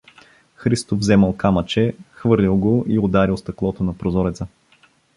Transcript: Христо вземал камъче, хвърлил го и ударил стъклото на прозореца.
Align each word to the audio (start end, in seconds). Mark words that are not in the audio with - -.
Христо 0.55 0.95
вземал 0.95 1.37
камъче, 1.37 1.93
хвърлил 2.11 2.57
го 2.57 2.85
и 2.87 2.99
ударил 2.99 3.37
стъклото 3.37 3.83
на 3.83 3.97
прозореца. 3.97 4.47